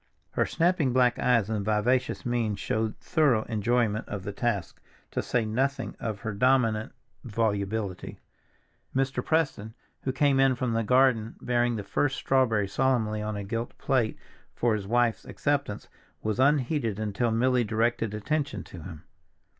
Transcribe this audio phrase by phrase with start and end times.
[0.31, 4.81] Her snapping black eyes and vivacious mien showed thorough enjoyment of the task,
[5.11, 6.91] to say nothing of her dominant
[7.23, 8.19] volubility.
[8.95, 9.23] Mr.
[9.23, 13.77] Preston, who came in from the garden bearing the first strawberry solemnly on a gilt
[13.77, 14.17] plate
[14.55, 15.87] for his wife's acceptance,
[16.23, 19.03] was unheeded until Milly directed attention to him.